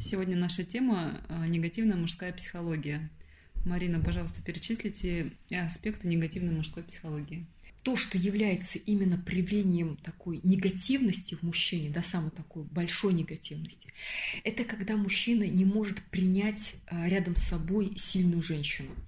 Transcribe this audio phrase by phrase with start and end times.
[0.00, 3.10] Сегодня наша тема– негативная мужская психология.
[3.66, 7.46] Марина, пожалуйста, перечислите аспекты негативной мужской психологии.
[7.82, 13.88] То, что является именно проявлением такой негативности в мужчине, да, самой такой большой негативности,
[14.42, 18.92] это когда мужчина не может принять рядом с собой сильную женщину–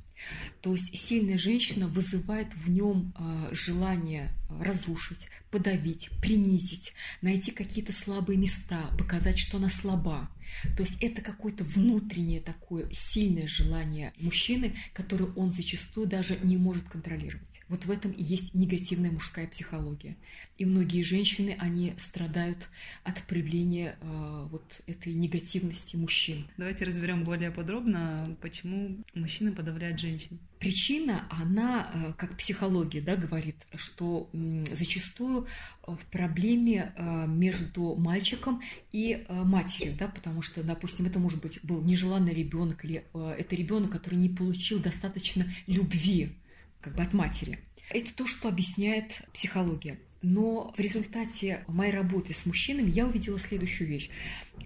[0.61, 4.31] то есть сильная женщина вызывает в нем а, желание
[4.61, 10.31] разрушить, подавить, принизить, найти какие-то слабые места, показать, что она слаба.
[10.77, 16.89] То есть это какое-то внутреннее такое сильное желание мужчины, которое он зачастую даже не может
[16.89, 17.63] контролировать.
[17.69, 20.17] Вот в этом и есть негативная мужская психология.
[20.59, 22.69] И многие женщины, они страдают
[23.03, 26.47] от проявления э, вот этой негативности мужчин.
[26.57, 30.39] Давайте разберем более подробно, почему мужчины подавляют женщин.
[30.63, 34.31] Причина, она, э, как психология да, говорит, что
[34.71, 35.49] зачастую
[35.85, 41.59] в проблеме э, между мальчиком и э, матерью, да, потому что, допустим, это может быть
[41.65, 46.37] был нежеланный ребенок или это ребенок, который не получил достаточно любви
[46.81, 47.59] как бы от матери.
[47.91, 49.99] Это то, что объясняет психология.
[50.23, 54.09] Но в результате моей работы с мужчинами я увидела следующую вещь.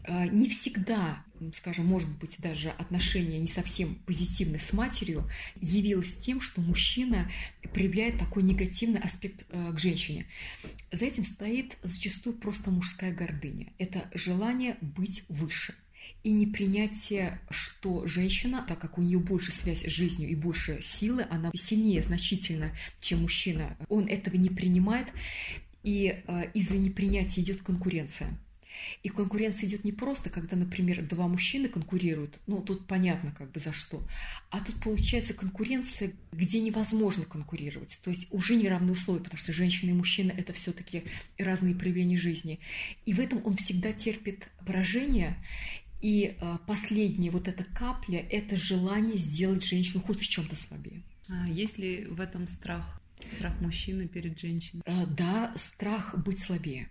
[0.05, 5.29] А, не всегда, скажем, может быть, даже отношение не совсем позитивное с матерью
[5.61, 7.31] явилось тем, что мужчина
[7.73, 10.27] проявляет такой негативный аспект а, к женщине.
[10.93, 13.73] За этим стоит зачастую просто мужская гордыня.
[13.79, 15.75] Это желание быть выше–
[16.23, 21.27] и непринятие, что женщина, так как у нее больше связь с жизнью и больше силы,
[21.31, 25.09] она сильнее значительно, чем мужчина, он этого не принимает,
[25.83, 28.37] и э, из-за непринятия идет конкуренция.
[29.03, 33.61] И конкуренция идет не просто, когда, например, два мужчины конкурируют, ну, тут понятно как бы
[33.61, 34.07] за что,
[34.51, 39.53] а тут получается конкуренция, где невозможно конкурировать, то есть уже не равные условия, потому что
[39.53, 41.05] женщина и мужчина– это все таки
[41.39, 42.61] разные проявления жизни.
[43.05, 45.37] И в этом он всегда терпит поражение,
[46.01, 51.03] и э, последняя вот эта капля– это желание сделать женщину хоть в чем-то слабее.
[51.29, 53.01] А есть ли в этом страх?
[53.37, 54.83] Страх мужчины перед женщиной?
[54.87, 56.89] А, да, страх быть слабее.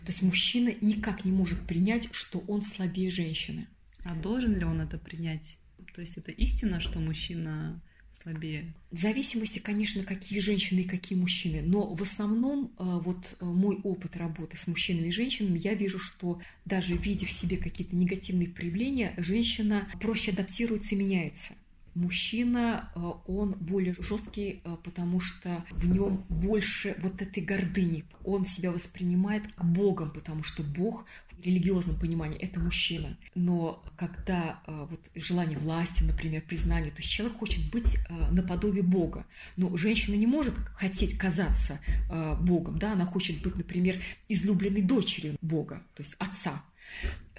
[0.00, 3.68] То есть мужчина никак не может принять, что он слабее женщины.
[4.04, 5.58] А должен ли он это принять?
[5.94, 7.80] То есть это истина, что мужчина
[8.22, 8.74] слабее?
[8.90, 11.62] В зависимости, конечно, какие женщины и какие мужчины.
[11.62, 15.98] Но в основном э, вот э, мой опыт работы с мужчинами и женщинами, я вижу,
[15.98, 21.54] что даже видя в себе какие-то негативные проявления, женщина проще адаптируется и меняется
[21.96, 28.04] мужчина, э, он более жесткий, потому что в нем больше вот этой гордыни.
[28.24, 31.04] Он себя воспринимает к Богом, потому что Бог
[31.46, 33.16] религиозном понимании это мужчина.
[33.34, 38.82] Но когда э, вот желание власти, например, признание, то есть человек хочет быть э, наподобие
[38.82, 39.26] Бога.
[39.56, 41.78] Но женщина не может хотеть казаться
[42.10, 46.62] э, Богом, да, она хочет быть, например, излюбленной дочерью Бога, то есть отца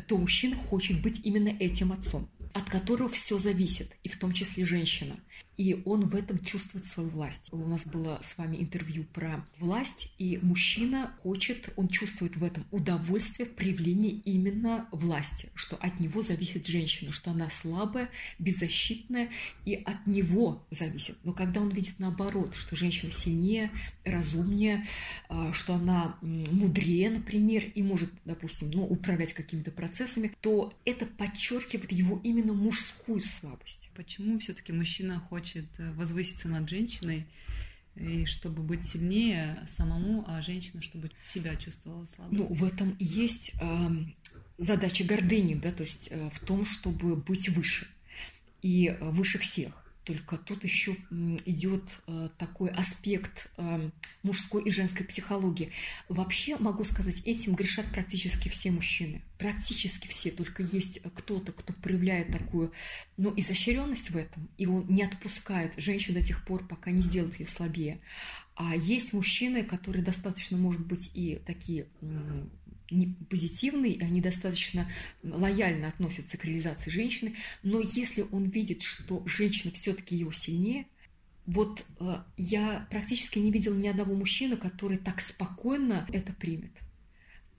[0.07, 4.65] то мужчина хочет быть именно этим отцом, от которого все зависит, и в том числе
[4.65, 5.19] женщина
[5.57, 7.49] и он в этом чувствует свою власть.
[7.51, 12.65] У нас было с вами интервью про власть, и мужчина хочет, он чувствует в этом
[12.71, 19.31] удовольствие в проявлении именно власти, что от него зависит женщина, что она слабая, беззащитная,
[19.65, 21.17] и от него зависит.
[21.23, 23.71] Но когда он видит наоборот, что женщина сильнее,
[24.05, 24.87] разумнее,
[25.27, 31.91] а, что она мудрее, например, и может, допустим, ну, управлять какими-то процессами, то это подчеркивает
[31.91, 33.89] его именно мужскую слабость.
[33.95, 37.25] Почему все-таки мужчина хочет хочет э, возвыситься над женщиной,
[37.95, 42.37] и чтобы быть сильнее самому, а женщина, чтобы себя чувствовала слабой.
[42.37, 43.89] Ну, в этом и есть э,
[44.57, 47.87] задача гордыни, да, то есть э, в том, чтобы быть выше
[48.61, 49.71] и э, выше всех.
[50.07, 50.95] Только тут еще
[51.45, 53.89] идет э, такой аспект э,
[54.23, 55.73] мужской и женской психологии.
[56.07, 59.21] Вообще, могу сказать, этим грешат практически все мужчины.
[59.37, 60.31] Практически все.
[60.31, 62.71] Только есть кто-то, кто проявляет такую
[63.17, 67.37] ну, изощренность в этом, и он не отпускает женщину до тех пор, пока не сделает
[67.37, 67.99] ее слабее.
[68.55, 71.87] А есть мужчины, которые достаточно, может быть, и такие
[72.89, 74.89] не позитивные, они достаточно
[75.23, 80.87] лояльно относятся к реализации женщины, но если он видит, что женщина все-таки его сильнее,
[81.45, 86.71] вот э, я практически не видела ни одного мужчины, который так спокойно это примет.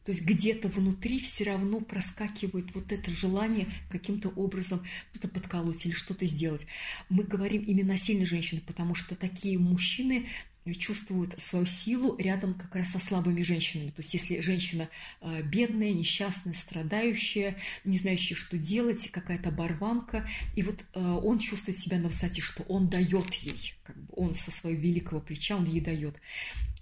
[0.05, 5.93] То есть где-то внутри все равно проскакивает вот это желание каким-то образом что-то подколоть или
[5.93, 6.67] что-то сделать.
[7.11, 10.27] Мы говорим именно о сильной женщине, потому что такие мужчины
[10.75, 13.91] чувствуют свою силу рядом как раз со слабыми женщинами.
[13.91, 14.89] То есть если женщина
[15.21, 21.79] э, бедная, несчастная, страдающая, не знающая, что делать, какая-то барванка, и вот э, он чувствует
[21.79, 25.65] себя на высоте, что он дает ей, как бы он со своего великого плеча, он
[25.65, 26.17] ей дает.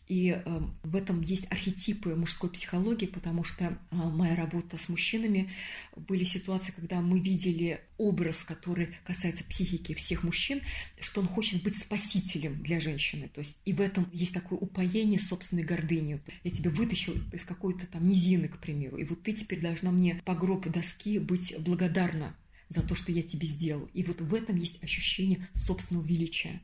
[0.09, 5.51] И э, в этом есть архетипы мужской психологии, потому что э, моя работа с мужчинами
[5.97, 10.61] были ситуации, когда мы видели образ, который касается психики всех мужчин,
[11.01, 13.29] что он хочет быть спасителем для женщины.
[13.29, 16.21] То есть и в этом есть такое упоение собственной гордыней.
[16.45, 20.23] Я тебя вытащил из какой-то там низины, к примеру, и вот ты теперь должна мне
[20.25, 22.35] по гробу доски быть благодарна
[22.69, 23.89] за то, что я тебе сделал.
[23.93, 26.61] И вот в этом есть ощущение собственного величия.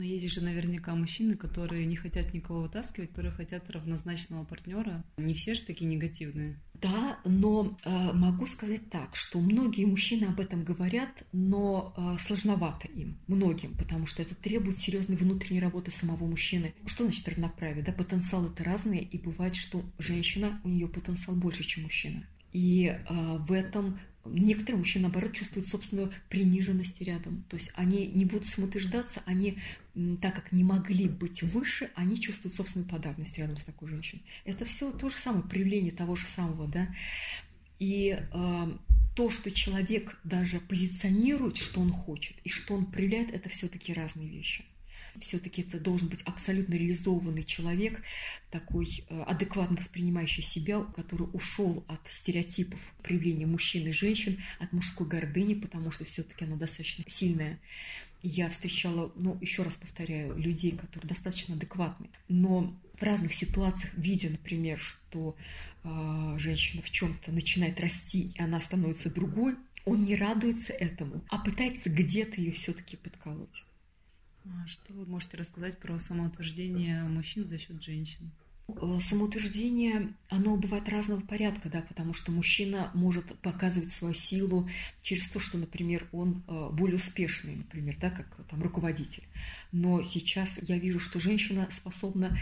[0.00, 5.04] Но есть же наверняка мужчины, которые не хотят никого вытаскивать, которые хотят равнозначного партнера.
[5.18, 6.58] Не все же такие негативные.
[6.80, 12.88] Да, но э, могу сказать так, что многие мужчины об этом говорят, но э, сложновато
[12.88, 16.72] им, многим, потому что это требует серьезной внутренней работы самого мужчины.
[16.86, 17.84] Что значит равноправие?
[17.84, 22.26] Да, потенциал это разные, и бывает, что женщина, у нее потенциал больше, чем мужчина.
[22.54, 27.44] И э, в этом Некоторые мужчины, наоборот, чувствуют собственную приниженность рядом.
[27.48, 29.58] То есть они не будут самоутверждаться, они,
[30.20, 34.22] так как не могли быть выше, они чувствуют собственную подавленность рядом с такой женщиной.
[34.44, 36.94] Это все то же самое, проявление того же самого, да.
[37.78, 38.76] И э,
[39.16, 44.28] то, что человек даже позиционирует, что он хочет, и что он проявляет, это все-таки разные
[44.28, 44.64] вещи
[45.18, 48.02] все-таки это должен быть абсолютно реализованный человек,
[48.50, 55.06] такой э, адекватно воспринимающий себя, который ушел от стереотипов проявления мужчин и женщин, от мужской
[55.06, 57.58] гордыни, потому что все-таки она достаточно сильная.
[58.22, 64.28] Я встречала, ну, еще раз повторяю, людей, которые достаточно адекватны, но в разных ситуациях, видя,
[64.28, 65.34] например, что
[65.82, 71.38] э, женщина в чем-то начинает расти, и она становится другой, он не радуется этому, а
[71.38, 73.64] пытается где-то ее все-таки подколоть.
[74.44, 78.30] А что вы можете рассказать про самоутверждение мужчин за счет женщин?
[78.80, 84.68] Э, самоутверждение, оно бывает разного порядка, да, потому что мужчина может показывать свою силу
[85.02, 89.24] через то, что, например, он э, более успешный, например, да, как там руководитель.
[89.72, 92.36] Но сейчас я вижу, что женщина способна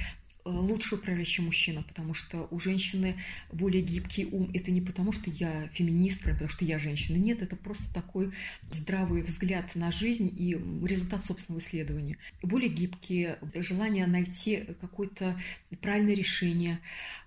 [0.44, 3.20] лучше управлять, чем мужчина, потому что у женщины
[3.52, 4.50] более гибкий ум.
[4.54, 7.16] Это не потому, что я феминистка, потому что я женщина.
[7.16, 8.32] Нет, это просто такой
[8.70, 10.52] здравый взгляд на жизнь и
[10.86, 12.18] результат собственного исследования.
[12.42, 15.40] Более гибкие, желание найти какое-то
[15.80, 16.80] правильное решение,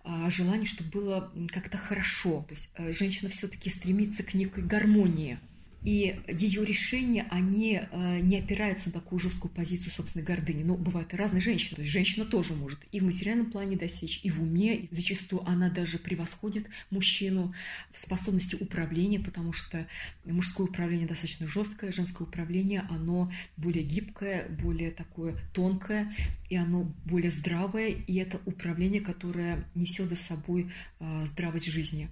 [0.04, 2.46] а, желание, чтобы было как-то хорошо.
[2.48, 5.40] То есть э, женщина все-таки стремится к некой гармонии
[5.83, 10.63] и ее решения, они э, не опираются на такую жесткую позицию собственной гордыни.
[10.63, 11.75] Ну, бывают и разные женщины.
[11.75, 14.75] То есть женщина тоже может и в материальном плане достичь, и в уме.
[14.75, 17.54] И зачастую она даже превосходит мужчину
[17.92, 19.88] в способности управления, потому что
[20.25, 26.16] мужское управление достаточно жесткое, женское управление, оно более гибкое, более такое тонкое,
[26.50, 32.10] и оно более здравое, и это управление, которое несет за собой э, здравость жизни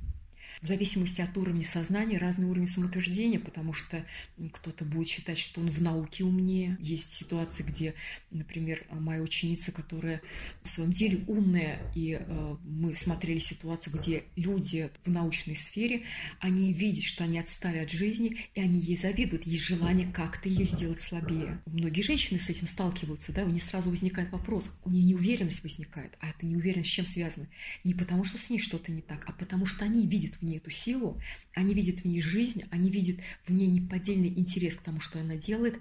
[0.61, 4.05] в зависимости от уровня сознания разный уровень самоутверждения, потому что
[4.53, 6.77] кто-то будет считать, что он в науке умнее.
[6.79, 7.93] Есть ситуации, где,
[8.31, 10.21] например, моя ученица, которая
[10.63, 16.03] в своем деле умная, и э, мы смотрели ситуацию, где люди в научной сфере,
[16.39, 20.65] они видят, что они отстали от жизни, и они ей завидуют, есть желание как-то ее
[20.65, 21.61] сделать слабее.
[21.65, 26.17] Многие женщины с этим сталкиваются, да, у них сразу возникает вопрос, у них неуверенность возникает,
[26.19, 27.47] а это неуверенность с чем связано?
[27.83, 30.57] Не потому, что с ней что-то не так, а потому, что они видят в ней
[30.57, 31.21] эту силу,
[31.53, 35.35] они видят в ней жизнь, они видят в ней неподдельный интерес к тому, что она
[35.35, 35.79] делает,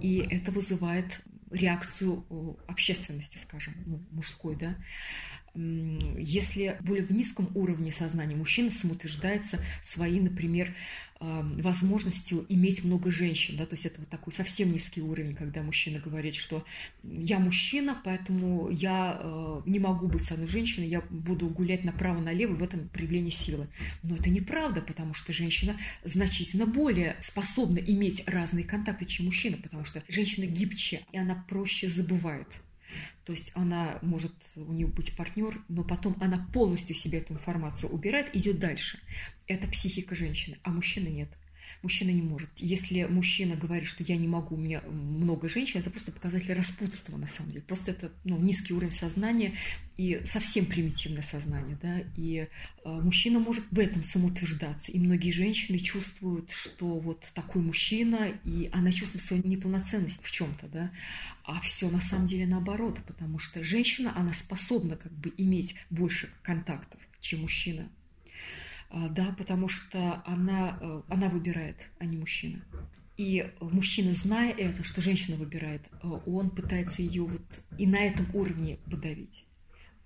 [0.00, 1.20] и это вызывает
[1.50, 2.24] реакцию
[2.66, 4.76] общественности, скажем, ну, мужской, да,
[5.54, 10.74] если более в низком уровне сознания мужчина самоутверждается своей, например,
[11.20, 15.98] возможностью иметь много женщин, да, то есть это вот такой совсем низкий уровень, когда мужчина
[15.98, 16.64] говорит, что
[17.02, 22.54] я мужчина, поэтому я э, не могу быть с одной женщиной, я буду гулять направо-налево,
[22.54, 23.68] в этом проявление силы.
[24.02, 29.84] Но это неправда, потому что женщина значительно более способна иметь разные контакты, чем мужчина, потому
[29.84, 32.48] что женщина гибче, и она проще забывает.
[33.24, 37.90] То есть она может, у нее быть партнер, но потом она полностью себе эту информацию
[37.90, 39.00] убирает, идет дальше.
[39.46, 41.28] Это психика женщины, а мужчины нет.
[41.82, 42.50] Мужчина не может.
[42.56, 47.16] Если мужчина говорит, что я не могу, у меня много женщин, это просто показатель распутства,
[47.16, 47.62] на самом деле.
[47.62, 49.54] Просто это ну, низкий уровень сознания
[49.96, 51.78] и совсем примитивное сознание.
[51.80, 52.00] Да?
[52.16, 52.48] И э,
[52.84, 54.92] мужчина может в этом самоутверждаться.
[54.92, 60.68] И многие женщины чувствуют, что вот такой мужчина, и она чувствует свою неполноценность в чем-то.
[60.68, 60.90] Да?
[61.44, 66.30] А все на самом деле наоборот, потому что женщина, она способна как бы иметь больше
[66.42, 67.88] контактов, чем мужчина.
[68.96, 72.64] А, да, потому что она, э, она выбирает, а не мужчина.
[73.16, 78.26] И мужчина, зная это, что женщина выбирает, э, он пытается ее вот и на этом
[78.32, 79.46] уровне подавить,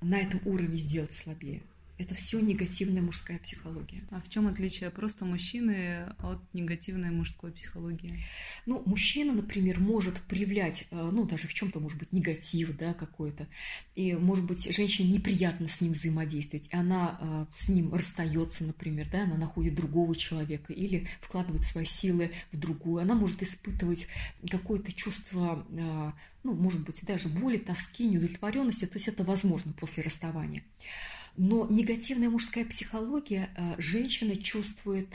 [0.00, 1.62] на этом уровне сделать слабее.
[1.98, 4.04] Это все негативная мужская психология.
[4.10, 8.24] А в чем отличие просто мужчины от негативной мужской психологии?
[8.66, 13.48] Ну, мужчина, например, может проявлять, э, ну, даже в чем-то, может быть, негатив, да, какой-то.
[13.96, 16.68] И, может быть, женщине неприятно с ним взаимодействовать.
[16.72, 21.84] И она э, с ним расстается, например, да, она находит другого человека или вкладывает свои
[21.84, 23.02] силы в другую.
[23.02, 24.06] Она может испытывать
[24.48, 26.12] какое-то чувство, э,
[26.44, 28.84] ну, может быть, даже боли, тоски, неудовлетворенности.
[28.84, 30.62] То есть это возможно после расставания.
[31.40, 35.06] Но негативная мужская психология, э, женщина чувствует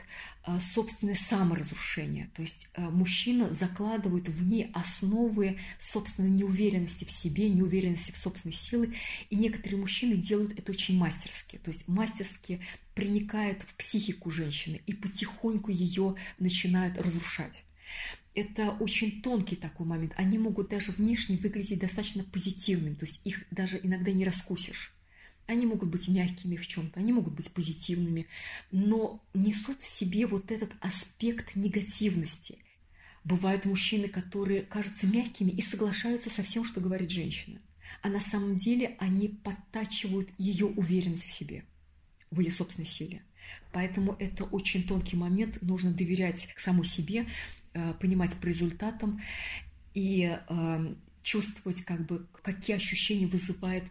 [0.48, 2.32] э, собственное саморазрушение.
[2.34, 8.54] То есть э, мужчина закладывает в ней основы собственной неуверенности в себе, неуверенности в собственной
[8.54, 8.96] силы.
[9.30, 11.58] И некоторые мужчины делают это очень мастерски.
[11.58, 12.62] То есть мастерски
[12.96, 17.66] проникают в психику женщины и потихоньку ее начинают разрушать.
[18.34, 20.14] Это очень тонкий такой момент.
[20.16, 24.93] Они могут даже внешне выглядеть достаточно позитивными, то есть их даже иногда не раскусишь.
[25.46, 28.28] Они могут быть мягкими в чем-то, они могут быть позитивными,
[28.72, 32.60] но несут в себе вот этот аспект негативности.
[33.24, 37.62] Бывают мужчины, которые кажутся мягкими и соглашаются со всем, что говорит женщина.
[38.02, 41.66] А на самом деле они подтачивают ее уверенность в себе,
[42.32, 43.24] в ее собственной силе.
[43.72, 47.28] Поэтому это очень тонкий момент, нужно доверять самой себе,
[47.74, 49.22] э, понимать по результатам
[49.94, 53.84] и э, чувствовать, как бы, какие ощущения вызывает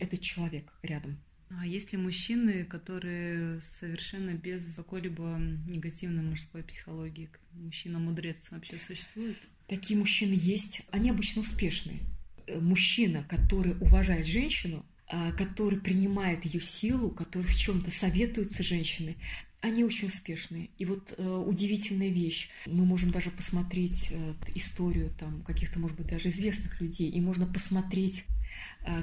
[0.00, 1.18] этот человек рядом.
[1.50, 7.30] А есть ли мужчины, которые совершенно без какой-либо негативной мужской психологии?
[7.52, 9.38] Мужчина-мудрец вообще существует?
[9.66, 10.82] Такие мужчины есть.
[10.90, 12.00] Они обычно успешные.
[12.46, 19.16] Э, мужчина, который уважает женщину, а, который принимает ее силу, который в чем-то советуется женщиной,
[19.60, 20.70] они очень успешные.
[20.78, 22.50] И вот э, удивительная вещь.
[22.66, 27.46] Мы можем даже посмотреть э, историю там каких-то, может быть, даже известных людей, и можно
[27.46, 28.24] посмотреть,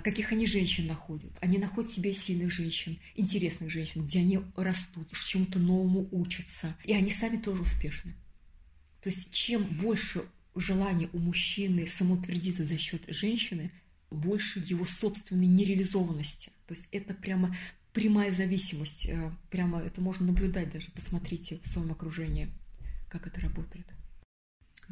[0.03, 1.31] каких они женщин находят.
[1.41, 6.75] Они находят себе сильных женщин, интересных женщин, где они растут, чему-то новому учатся.
[6.83, 8.15] И они сами тоже успешны.
[9.01, 10.23] То есть чем больше
[10.55, 13.71] желания у мужчины самоутвердиться за счет женщины,
[14.09, 16.51] больше его собственной нереализованности.
[16.67, 17.55] То есть это прямо
[17.93, 19.05] прямая зависимость.
[19.07, 20.91] Э, прямо это можно наблюдать даже.
[20.91, 22.49] Посмотрите в своем окружении,
[23.09, 23.85] как это работает.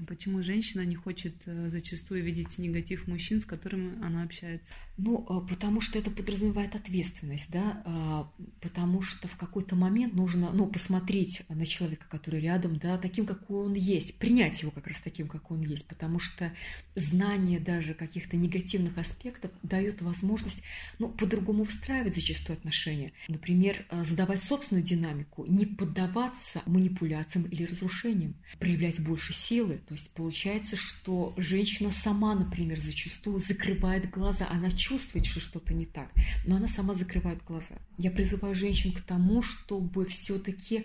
[0.08, 4.74] Почему женщина не хочет э, зачастую видеть негатив мужчин, с которыми она общается?
[4.96, 8.32] Ну, э, потому что это подразумевает ответственность, да, а,
[8.62, 13.66] потому что в какой-то момент нужно, ну, посмотреть на человека, который рядом, да, таким, какой
[13.66, 16.54] он есть, принять его как раз таким, какой он есть, потому что
[16.94, 20.62] знание даже каких-то негативных аспектов дает возможность,
[21.00, 23.14] ну, по-другому выстраивать зачастую отношения.
[23.28, 30.12] Например, э, задавать собственную динамику, не поддаваться манипуляциям или разрушениям, проявлять больше силы, то есть
[30.12, 36.12] получается, что женщина сама, например, зачастую закрывает глаза, она чувствует, что что-то не так,
[36.46, 37.76] но она сама закрывает глаза.
[37.98, 40.84] Я призываю женщин к тому, чтобы все-таки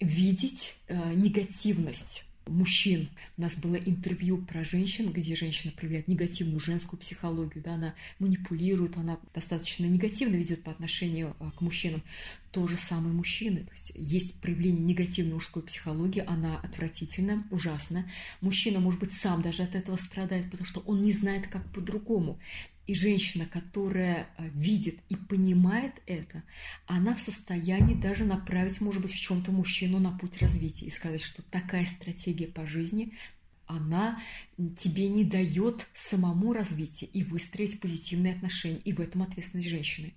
[0.00, 3.08] видеть э, негативность мужчин.
[3.36, 8.96] У нас было интервью про женщин, где женщина проявляет негативную женскую психологию, да, она манипулирует,
[8.96, 12.02] она достаточно негативно ведет по отношению а, к мужчинам.
[12.50, 13.64] То же самое мужчины.
[13.64, 18.10] То есть есть проявление негативной мужской психологии, она отвратительна, ужасна.
[18.40, 22.38] Мужчина, может быть, сам даже от этого страдает, потому что он не знает, как по-другому.
[22.86, 26.42] И женщина, которая э, видит и понимает это,
[26.86, 31.20] она в состоянии даже направить, может быть, в чем-то мужчину на путь развития и сказать,
[31.20, 33.12] что такая стратегия по жизни,
[33.68, 34.20] она
[34.76, 38.80] тебе не дает самому развития и выстроить позитивные отношения.
[38.84, 40.14] И в этом ответственность женщины.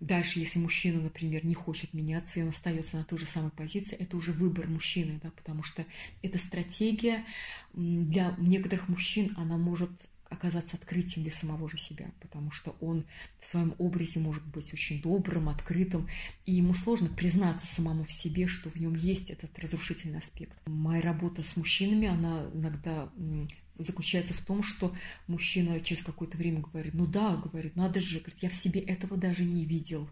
[0.00, 3.96] Дальше, если мужчина, например, не хочет меняться, и он остается на той же самой позиции,
[3.98, 5.84] это уже выбор мужчины, да, потому что
[6.22, 7.26] эта стратегия
[7.74, 9.90] для некоторых мужчин, она может
[10.32, 13.04] оказаться открытием для самого же себя, потому что он
[13.38, 16.08] в своем образе может быть очень добрым, открытым,
[16.46, 20.58] и ему сложно признаться самому в себе, что в нем есть этот разрушительный аспект.
[20.66, 23.10] Моя работа с мужчинами, она иногда
[23.78, 24.94] заключается в том, что
[25.26, 29.16] мужчина через какое-то время говорит, ну да, говорит, надо же, говорит, я в себе этого
[29.16, 30.08] даже не видел.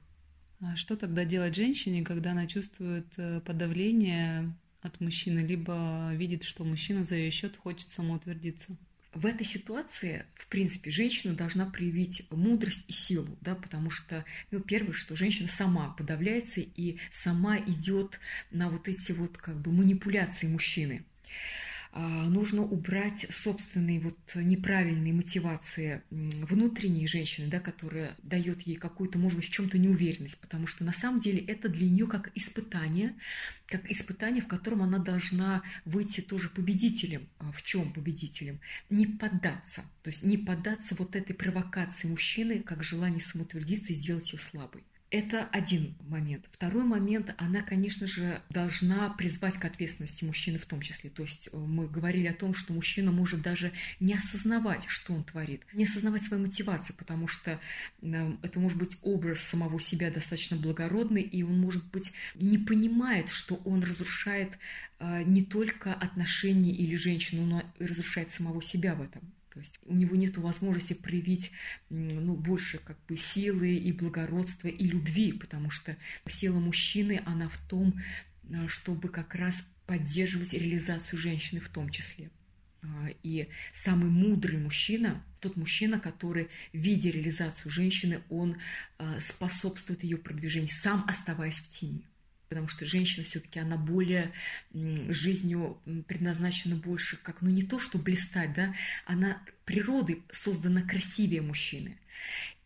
[0.60, 6.64] А что тогда делать женщине, когда она чувствует э, подавление от мужчины, либо видит, что
[6.64, 8.76] мужчина за ее счет хочет самоутвердиться?
[9.12, 14.60] В этой ситуации, в принципе, женщина должна проявить мудрость и силу, да, потому что, ну,
[14.60, 20.46] первое, что женщина сама подавляется и сама идет на вот эти вот как бы манипуляции
[20.46, 21.04] мужчины.
[21.92, 29.38] А, нужно убрать собственные вот неправильные мотивации внутренней женщины, да, которая дает ей какую-то, может
[29.38, 33.16] быть, в чем-то неуверенность, потому что на самом деле это для нее как испытание,
[33.66, 37.28] как испытание, в котором она должна выйти тоже победителем.
[37.38, 38.60] А, в чем победителем?
[38.88, 44.32] Не поддаться, то есть не поддаться вот этой провокации мужчины, как желание самоутвердиться и сделать
[44.32, 44.84] ее слабой.
[45.10, 46.46] Это один момент.
[46.52, 51.10] Второй момент, она, конечно же, должна призвать к ответственности мужчины в том числе.
[51.10, 55.24] То есть э, мы говорили о том, что мужчина может даже не осознавать, что он
[55.24, 57.60] творит, не осознавать свои мотивации, потому что
[58.00, 63.56] это может быть образ самого себя достаточно благородный, и он, может быть, не понимает, что
[63.64, 64.58] он разрушает
[65.00, 69.22] э, не только отношения или женщину, но и разрушает самого себя в этом.
[69.52, 71.50] То есть у него нет возможности проявить
[71.88, 77.58] ну, больше как бы силы и благородства и любви, потому что сила мужчины, она в
[77.68, 78.00] том,
[78.44, 82.30] э, чтобы как раз поддерживать реализацию женщины в том числе.
[82.82, 88.56] А, и самый мудрый мужчина, тот мужчина, который, видя реализацию женщины, он
[88.98, 92.09] э, способствует ее продвижению, сам оставаясь в тени
[92.50, 94.32] потому что женщина все-таки она более
[94.72, 98.74] жизнью предназначена больше как, ну не то, что блистать, да,
[99.06, 101.96] она природой создана красивее мужчины.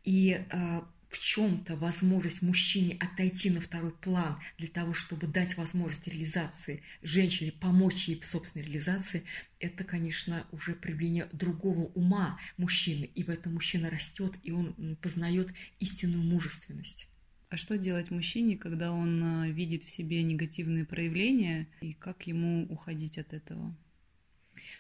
[0.03, 6.09] И э, в чем-то возможность мужчине отойти на второй план для того, чтобы дать возможность
[6.09, 9.23] реализации женщине, помочь ей в собственной реализации,
[9.61, 13.05] это, конечно, уже проявление другого ума мужчины.
[13.15, 17.07] И в этом мужчина растет, и он познает истинную мужественность.
[17.55, 22.67] А что делать мужчине, когда он а, видит в себе негативные проявления, и как ему
[22.69, 23.77] уходить от этого?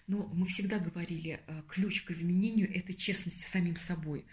[0.09, 4.25] Но мы всегда говорили, а, ключ к изменению– это честность с самим собой.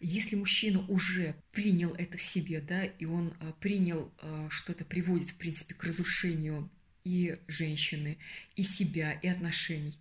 [0.00, 4.12] Если мужчина уже принял это в себе, да, и он а, принял,
[4.50, 6.70] что это приводит, в принципе, к разрушению
[7.04, 8.18] и женщины,
[8.54, 9.98] и себя, и отношений,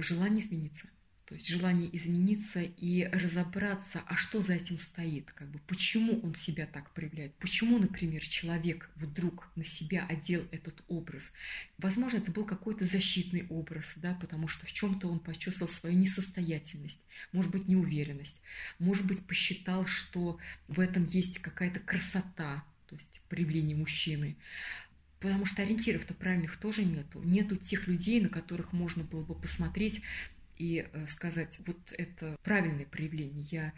[0.00, 0.86] желание измениться
[1.26, 6.34] то есть желание измениться и разобраться, а что за этим стоит, как бы, почему он
[6.34, 11.32] себя так проявляет, почему, например, человек вдруг на себя одел этот образ.
[11.78, 17.00] Возможно, это был какой-то защитный образ, да, потому что в чем-то он почувствовал свою несостоятельность,
[17.32, 18.40] может быть, неуверенность,
[18.78, 24.36] может быть, посчитал, что в этом есть какая-то красота, то есть проявление мужчины.
[25.18, 27.20] Потому что ориентиров-то правильных тоже нету.
[27.24, 30.02] Нету тех людей, на которых можно было бы посмотреть
[30.58, 33.44] и э, сказать, вот это правильное проявление.
[33.50, 33.72] Я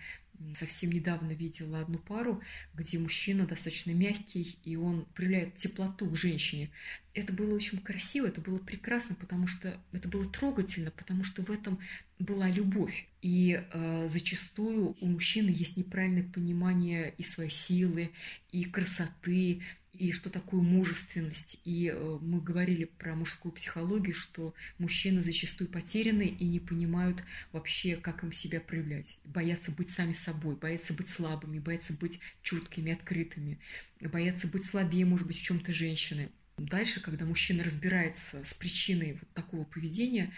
[0.55, 2.41] совсем недавно видела одну пару,
[2.75, 6.71] где мужчина достаточно мягкий, и он проявляет теплоту к женщине.
[7.15, 11.51] Это было очень красиво, это было прекрасно, потому что это было трогательно, потому что в
[11.51, 11.81] этом
[12.19, 13.09] была любовь.
[13.23, 18.11] И э, зачастую у мужчины есть неправильное понимание и своей силы,
[18.53, 21.59] и красоты, и что такое мужественность.
[21.65, 27.23] И э, мы говорили про мужскую психологию, что мужчины зачастую потеряны и не понимают
[27.53, 29.19] вообще, как им себя проявлять.
[29.25, 33.59] Боятся быть сами собой, боятся быть слабыми, боятся быть чуткими, открытыми,
[34.01, 36.31] боятся быть слабее, может быть, в чем-то женщины.
[36.57, 40.33] Дальше, когда мужчина разбирается с причиной вот такого поведения,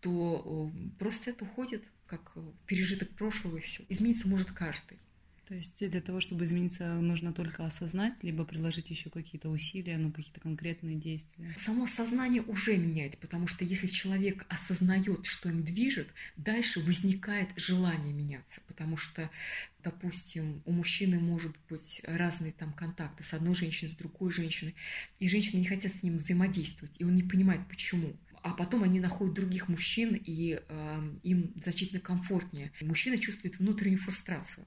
[0.00, 2.32] то э, просто это уходит как
[2.66, 3.84] пережиток прошлого и все.
[3.88, 4.98] Измениться может каждый.
[5.46, 10.10] То есть для того, чтобы измениться, нужно только осознать, либо приложить еще какие-то усилия, ну,
[10.10, 11.54] какие-то конкретные действия.
[11.58, 18.12] Само сознание уже меняет, потому что если человек осознает, что им движет, дальше возникает желание
[18.12, 19.30] меняться, потому что
[19.82, 24.74] допустим, у мужчины может быть разные там контакты с одной женщиной, с другой женщиной,
[25.18, 29.00] и женщины не хотят с ним взаимодействовать, и он не понимает, почему а потом они
[29.00, 32.72] находят других мужчин, и э, им значительно комфортнее.
[32.82, 34.66] Мужчина чувствует внутреннюю фрустрацию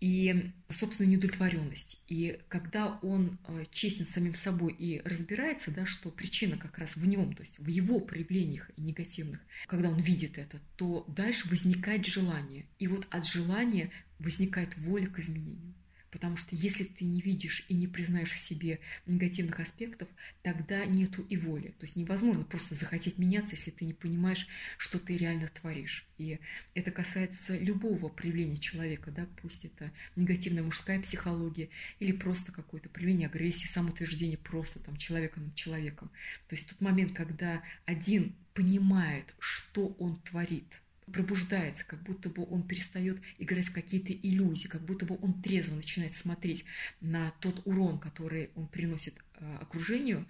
[0.00, 2.00] и собственную неудовлетворенность.
[2.06, 7.06] И когда он э, честен самим собой и разбирается, да, что причина как раз в
[7.06, 12.66] нем, то есть в его проявлениях негативных, когда он видит это, то дальше возникает желание.
[12.78, 15.74] И вот от желания возникает воля к изменению.
[16.16, 20.08] Потому что если ты не видишь и не признаешь в себе негативных аспектов,
[20.42, 21.74] тогда нету и воли.
[21.78, 24.48] То есть невозможно просто захотеть меняться, если ты не понимаешь,
[24.78, 26.06] что ты реально творишь.
[26.16, 26.40] И
[26.72, 33.28] это касается любого проявления человека, да, пусть это негативная мужская психология или просто какое-то проявление
[33.28, 36.10] агрессии, самоутверждение просто там человека над человеком.
[36.48, 40.80] То есть тот момент, когда один понимает, что он творит–
[41.12, 45.76] пробуждается, как будто бы он перестает играть в какие-то иллюзии, как будто бы он трезво
[45.76, 46.64] начинает смотреть
[47.00, 50.26] на тот урон, который он приносит э, окружению,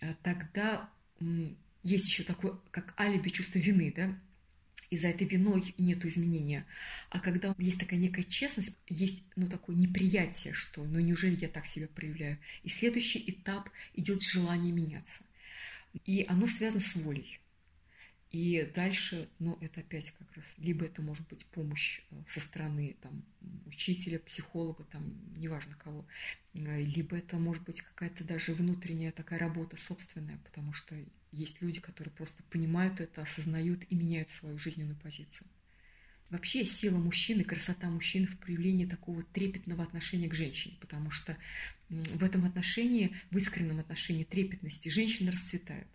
[0.00, 0.90] э, тогда
[1.82, 4.18] есть еще такое, как алиби чувство вины, да,
[4.90, 6.66] и за этой виной нет изменения.
[7.10, 11.66] А когда есть такая некая честность, есть ну, такое неприятие, что ну неужели я так
[11.66, 12.38] себя проявляю.
[12.64, 15.22] И следующий этап идет желание меняться.
[16.06, 17.38] И оно связано с волей.
[18.30, 22.96] И дальше, ну, это опять как раз, либо это может быть помощь э, со стороны
[23.00, 23.24] там,
[23.66, 26.06] учителя, психолога, там, неважно кого,
[26.54, 30.94] э, либо это может быть какая-то даже внутренняя такая работа собственная, потому что
[31.32, 35.48] есть люди, которые просто понимают это, осознают и меняют свою жизненную позицию.
[36.30, 41.36] Вообще сила мужчины, красота мужчины в проявлении такого трепетного отношения к женщине, потому что
[41.88, 45.88] в этом отношении, в искреннем отношении трепетности женщина расцветает.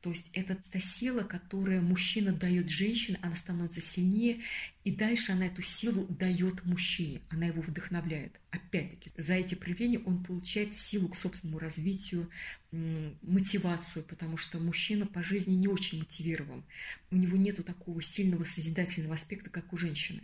[0.00, 4.40] То есть это та сила, которую мужчина дает женщине, она становится сильнее,
[4.82, 8.40] и дальше она эту силу дает мужчине, она его вдохновляет.
[8.50, 12.28] Опять-таки, за эти проявления он получает силу к собственному развитию,
[12.72, 16.64] мотивацию, потому что мужчина по жизни не очень мотивирован.
[17.12, 20.22] У него нет такого сильного созидательного аспекта, как у женщины.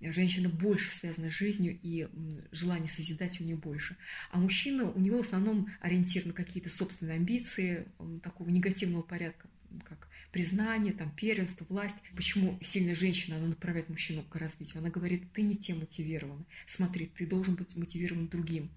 [0.00, 2.08] Женщина больше связана с жизнью, и
[2.52, 3.96] желание созидать у нее больше.
[4.30, 7.86] А мужчина, у него в основном ориентир на какие-то собственные амбиции
[8.22, 9.48] такого негативного порядка,
[9.84, 11.96] как признание, там, первенство, власть.
[12.16, 14.78] Почему сильная женщина, она направляет мужчину к развитию?
[14.78, 16.46] Она говорит, ты не тем мотивирован.
[16.66, 18.70] Смотри, ты должен быть мотивирован другим.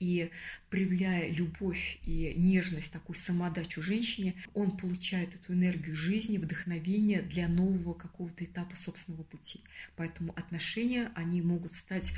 [0.00, 0.30] И
[0.70, 7.92] проявляя любовь и нежность, такую самодачу женщине, он получает эту энергию жизни, вдохновение для нового
[7.92, 9.60] какого-то этапа собственного пути.
[9.96, 12.12] Поэтому отношения, они могут стать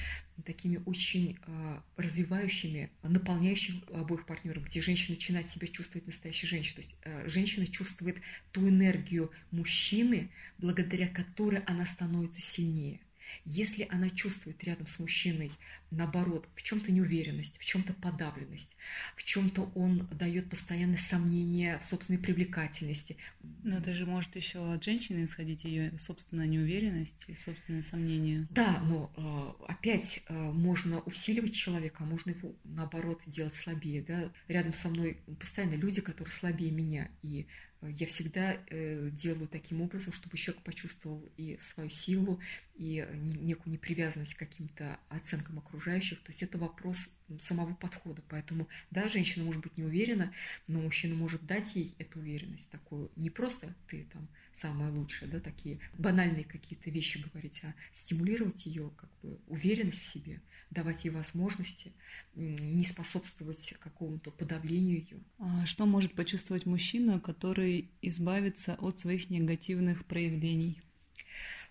[0.45, 6.83] такими очень э, развивающими, наполняющими обоих партнеров, где женщина начинает себя чувствовать настоящей женщиной.
[6.83, 8.19] То есть э, женщина чувствует
[8.53, 13.01] ту энергию мужчины, благодаря которой она становится сильнее–
[13.45, 15.51] если она чувствует рядом с мужчиной,
[15.91, 18.77] наоборот, в чем-то неуверенность, в чем-то подавленность,
[19.17, 23.17] в чем-то он дает постоянное сомнение в собственной привлекательности.
[23.63, 28.47] Но это же может еще от женщины исходить ее собственная неуверенность и собственное сомнение.
[28.51, 34.03] Да, но э, опять э, можно усиливать человека, а можно его наоборот делать слабее.
[34.03, 34.33] Да?
[34.49, 37.47] Рядом со мной постоянно люди, которые слабее меня, и
[37.83, 42.41] я всегда э, делаю таким образом, чтобы человек почувствовал и свою силу,
[42.75, 43.07] и
[43.41, 46.23] некую непривязанность к каким-то оценкам окружающих.
[46.23, 48.23] То есть это вопрос самого подхода.
[48.29, 50.33] Поэтому, да, женщина может быть не уверена,
[50.69, 53.11] но мужчина может дать ей эту уверенность такую.
[53.17, 58.91] Не просто ты там самое лучшее, да, такие банальные какие-то вещи говорить, а стимулировать ее
[58.97, 61.93] как бы уверенность в себе, давать ей возможности,
[62.35, 65.21] не способствовать какому-то подавлению ее.
[65.39, 67.72] А что может почувствовать мужчина, который
[68.03, 70.81] избавится от своих негативных проявлений?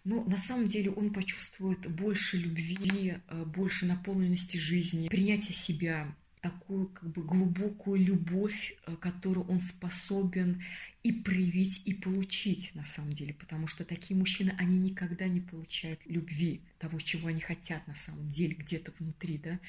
[0.03, 6.87] Ну, на самом деле он почувствует больше любви, э, больше наполненности жизни, принятия себя, такую
[6.87, 10.63] как бы глубокую любовь, э, которую он способен
[11.03, 15.99] и проявить, и получить на самом деле, потому что такие мужчины, они никогда не получают
[16.05, 19.59] любви, того, чего они хотят на самом деле, где-то внутри, да,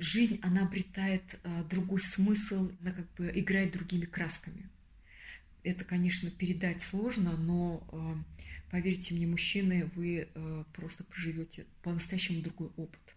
[0.00, 4.68] жизнь, она обретает э, другой смысл, она как бы играет другими красками.
[5.66, 8.14] Это, конечно, передать сложно, но э,
[8.70, 10.28] поверьте мне, мужчины, вы
[10.72, 13.16] просто проживете по-настоящему другой опыт.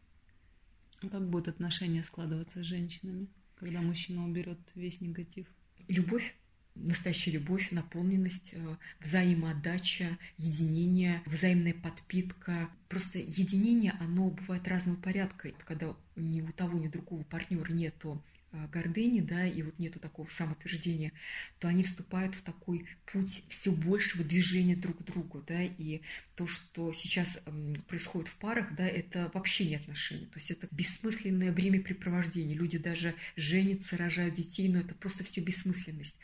[1.01, 5.45] А как будут отношения складываться с женщинами, когда мужчина уберет весь негатив?
[5.87, 6.35] Любовь
[6.75, 12.69] настоящая любовь, наполненность, э, взаимоотдача, единение, взаимная подпитка.
[12.87, 15.51] Просто единение, оно бывает разного порядка.
[15.65, 19.99] Когда ни у того, ни у другого партнера нету Э, гордыни, да, и вот нету
[19.99, 21.11] такого самоутверждения,
[21.59, 26.01] то они вступают в такой путь все большего движения друг к другу, да, и
[26.35, 27.39] то, что сейчас
[27.87, 33.15] происходит в парах, да, это вообще не отношения, то есть это бессмысленное времяпрепровождение, люди даже
[33.35, 36.15] женятся, рожают детей, но это просто все бессмысленность.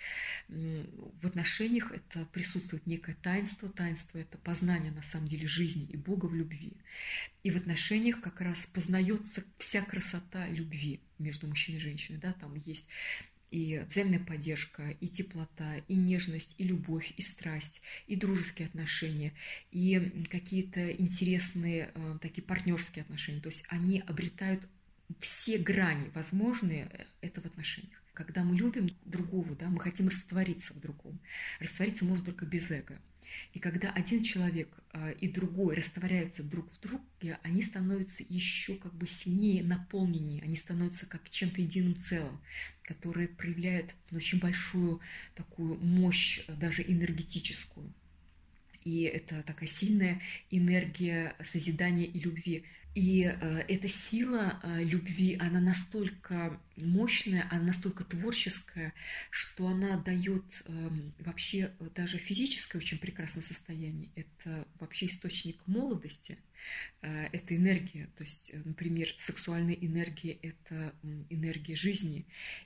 [0.48, 6.26] В отношениях это присутствует некое таинство, таинство это познание на самом деле жизни и Бога
[6.26, 6.74] в любви,
[7.44, 12.56] и в отношениях как раз познается вся красота любви, между мужчиной и женщиной, да, там
[12.56, 12.86] есть
[13.52, 19.34] и взаимная поддержка, и теплота, и нежность, и любовь, и страсть, и дружеские отношения,
[19.72, 23.40] и какие-то интересные э, такие партнерские отношения.
[23.40, 24.68] То есть они обретают
[25.20, 28.02] все грани возможные э, этого отношениях.
[28.14, 31.20] Когда мы любим другого, да, мы хотим раствориться в другом.
[31.60, 33.00] Раствориться можно только без эго.
[33.54, 38.94] И когда один человек а, и другой растворяются друг в друге, они становятся еще как
[38.94, 42.40] бы сильнее, наполненнее, они становятся как чем-то единым целым,
[42.84, 45.00] которое проявляет очень большую
[45.36, 47.94] такую мощь, даже энергетическую.
[48.84, 50.22] И это такая сильная
[50.52, 52.66] энергия созидания и любви.
[52.96, 58.94] И э, эта сила э, любви, она настолько мощная, она настолько творческая,
[59.30, 64.12] что она дает э, вообще даже физическое очень прекрасное состояние.
[64.16, 66.38] Это вообще источник молодости,
[67.02, 68.08] э, это энергия.
[68.16, 70.96] То есть, например, сексуальная энергия– это
[71.30, 72.26] энергия жизни,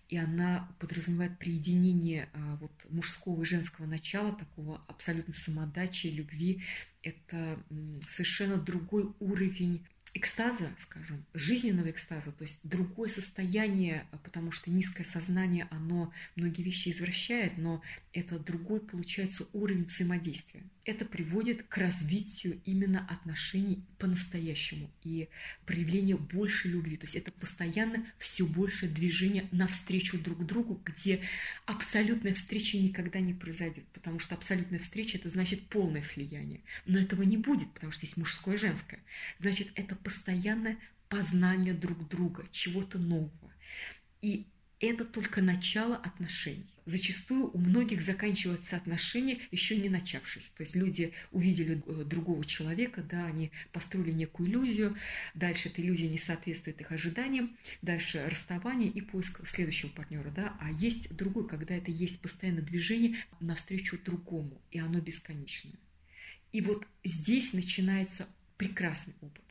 [0.10, 6.62] и она подразумевает приединение вот, мужского и женского начала, такого абсолютно самодачи, любви.
[7.02, 7.64] Это
[8.06, 15.68] совершенно другой уровень экстаза, скажем, жизненного экстаза, то есть другое состояние, потому что низкое сознание,
[15.72, 17.82] оно многие вещи извращает, но
[18.14, 20.64] это другой, получается, уровень взаимодействия.
[20.84, 25.30] Это приводит к развитию именно отношений по-настоящему и
[25.68, 26.98] проявлению больше любви.
[26.98, 31.22] То есть это постоянно все больше движение навстречу друг другу, где
[31.68, 36.62] абсолютная встреча никогда не произойдет, потому что абсолютная встреча– это значит полное слияние.
[36.88, 39.00] Но этого не будет, потому что есть мужское и женское.
[39.40, 40.78] Значит, это постоянное
[41.10, 43.32] познание друг друга, чего-то нового.
[44.22, 44.46] И
[44.80, 46.66] это только начало отношений.
[46.86, 50.50] Зачастую у многих заканчиваются отношения, еще не начавшись.
[50.56, 54.98] То есть люди увидели э, другого человека, да, они построили некую иллюзию,
[55.36, 60.32] дальше эта иллюзия не соответствует их ожиданиям, дальше расставание и поиск следующего партнера.
[60.32, 60.56] Да.
[60.62, 65.76] А есть другой, когда это есть постоянное движение навстречу другому, и оно бесконечное.
[66.54, 69.49] И вот здесь начинается прекрасный опыт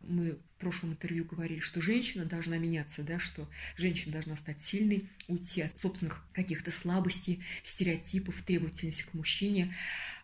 [0.00, 5.08] мы в прошлом интервью говорили, что женщина должна меняться, да, что женщина должна стать сильной,
[5.28, 9.74] уйти от собственных каких-то слабостей, стереотипов, требовательности к мужчине,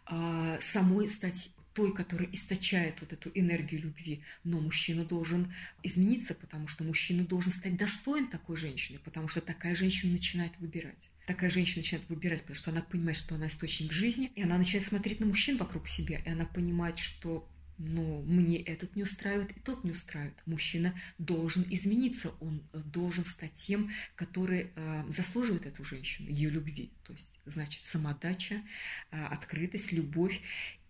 [0.06, 4.22] а самой стать той, которая источает вот эту энергию любви.
[4.44, 9.74] Но мужчина должен измениться, потому что мужчина должен стать достоин такой женщины, потому что такая
[9.74, 11.10] женщина начинает выбирать.
[11.26, 14.86] Такая женщина начинает выбирать, потому что она понимает, что она источник жизни, и она начинает
[14.86, 17.46] смотреть на мужчин вокруг себя, и она понимает, что
[17.78, 20.40] но мне этот не устраивает и тот не устраивает.
[20.46, 26.90] Мужчина должен измениться, он э, должен стать тем, который э, заслуживает эту женщину, ее любви.
[27.04, 28.62] То есть, значит, самодача,
[29.10, 30.40] э, открытость, любовь.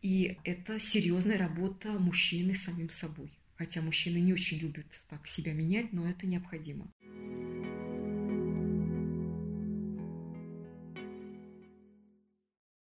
[0.03, 3.31] И это серьезная работа мужчины с самим собой.
[3.57, 6.93] Хотя мужчины не очень любят так себя менять, но это необходимо.